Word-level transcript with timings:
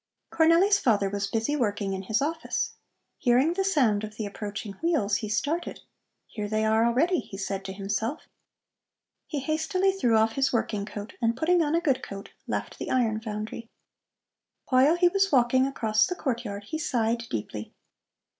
Cornelli's 0.31 0.79
father 0.79 1.11
was 1.11 1.27
busy 1.29 1.55
working 1.55 1.93
in 1.93 2.01
his 2.01 2.23
office. 2.23 2.73
Hearing 3.19 3.53
the 3.53 3.63
sound 3.63 4.03
of 4.03 4.15
the 4.17 4.25
approaching 4.25 4.73
wheels, 4.81 5.17
he 5.17 5.29
started. 5.29 5.81
"Here 6.25 6.49
they 6.49 6.65
are 6.65 6.83
already," 6.85 7.19
he 7.19 7.37
said 7.37 7.63
to 7.65 7.71
himself. 7.71 8.27
He 9.27 9.41
hastily 9.41 9.91
threw 9.91 10.17
off 10.17 10.31
his 10.31 10.51
working 10.51 10.87
coat 10.87 11.13
and 11.21 11.37
putting 11.37 11.61
on 11.61 11.75
a 11.75 11.81
good 11.81 12.01
coat 12.01 12.31
left 12.47 12.79
the 12.79 12.89
iron 12.89 13.21
foundry. 13.21 13.69
While 14.69 14.95
he 14.95 15.07
was 15.09 15.31
walking 15.31 15.67
across 15.67 16.07
the 16.07 16.15
courtyard 16.15 16.63
he 16.63 16.79
sighed 16.79 17.25
deeply. 17.29 17.71